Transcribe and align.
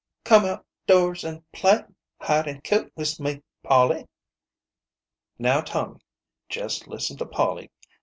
"Come 0.23 0.45
out 0.45 0.65
doors 0.87 1.23
and 1.23 1.43
play 1.51 1.83
hide 2.19 2.47
an' 2.47 2.61
coot 2.61 2.91
wis 2.95 3.19
me, 3.19 3.43
Polly."" 3.61 4.07
Now, 5.37 5.61
Tommy, 5.61 5.99
jest 6.49 6.87
listen 6.87 7.17
to 7.17 7.25
Polly. 7.27 7.69